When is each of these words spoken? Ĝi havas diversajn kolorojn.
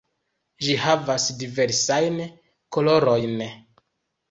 Ĝi 0.67 0.77
havas 0.83 1.27
diversajn 1.43 2.19
kolorojn. 2.79 3.47